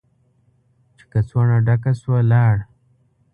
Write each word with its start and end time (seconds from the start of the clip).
چې 0.97 1.03
کڅوړه 1.11 1.57
ډکه 1.65 1.91
شوه، 1.99 2.19
لاړ. 2.31 2.55